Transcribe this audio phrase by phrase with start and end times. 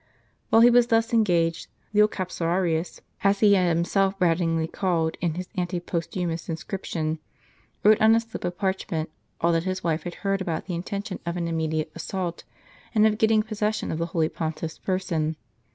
[0.49, 5.15] While he was thus engaged, the old capsararius, as he had had himself rattlingly called
[5.21, 7.19] in his ante posthumous inscription,
[7.83, 9.11] wrote on a slip of parchment
[9.41, 12.45] all that his wife had heard about the intention of an immediate assault,
[12.95, 15.35] and of getting possession of the holy Pontiff's person.